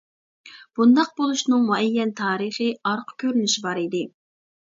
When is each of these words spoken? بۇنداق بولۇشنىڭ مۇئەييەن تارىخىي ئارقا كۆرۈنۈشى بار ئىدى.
بۇنداق 0.77 1.11
بولۇشنىڭ 1.19 1.67
مۇئەييەن 1.67 2.13
تارىخىي 2.21 2.71
ئارقا 2.93 3.17
كۆرۈنۈشى 3.25 3.65
بار 3.67 3.83
ئىدى. 3.85 4.01